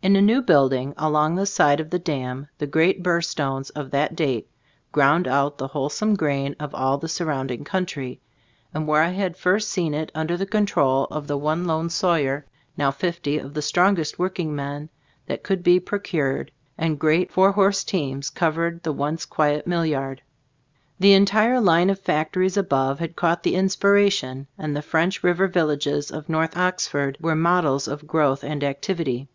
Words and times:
In 0.00 0.16
a 0.16 0.22
new 0.22 0.40
building 0.42 0.94
along 0.96 1.34
the 1.34 1.44
side 1.46 1.78
of 1.78 1.90
the 1.90 1.98
dam, 1.98 2.48
the 2.58 2.66
great 2.66 3.02
burr 3.04 3.20
stones 3.20 3.68
of 3.70 3.90
that 3.90 4.16
date 4.16 4.50
ground 4.90 5.28
out 5.28 5.58
the 5.58 5.68
wholesome 5.68 6.16
grain 6.16 6.56
of 6.58 6.74
all 6.74 6.98
the 6.98 7.06
surrounding 7.06 7.62
country, 7.62 8.20
and 8.74 8.88
where 8.88 9.02
I 9.02 9.10
had 9.10 9.36
first 9.36 9.68
seen 9.68 9.94
it 9.94 10.10
under 10.12 10.36
the 10.36 10.44
76 10.44 10.48
Gbe 10.48 10.56
Stors 10.56 10.56
ot 10.56 10.56
As 10.56 10.56
Cbilfcboofc 10.56 10.58
control 10.58 11.18
of 11.18 11.26
the 11.28 11.36
one 11.38 11.66
lone 11.66 11.90
sawyer, 11.90 12.46
now 12.78 12.90
fifty 12.90 13.38
of 13.38 13.54
the 13.54 13.62
strongest 13.62 14.18
working 14.18 14.56
men 14.56 14.88
that 15.26 15.44
could 15.44 15.62
be 15.62 15.78
procured, 15.78 16.50
and 16.78 16.98
great 16.98 17.30
four 17.30 17.52
horse 17.52 17.84
teams 17.84 18.30
covered 18.30 18.82
the 18.82 18.92
once 18.92 19.24
quiet 19.26 19.68
millyard. 19.68 20.22
The 20.98 21.12
entire 21.12 21.60
line 21.60 21.90
of 21.90 22.00
factories 22.00 22.56
above 22.56 22.98
had 22.98 23.14
caught 23.16 23.42
the 23.44 23.54
in 23.54 23.66
spiration, 23.66 24.46
and 24.58 24.74
the 24.74 24.82
French 24.82 25.22
River 25.22 25.46
vil 25.46 25.68
lages 25.68 26.10
of 26.10 26.28
North 26.30 26.56
Oxford 26.56 27.18
were 27.20 27.36
models 27.36 27.86
of 27.86 28.06
growth 28.08 28.42
and 28.42 28.64
activity. 28.64 29.28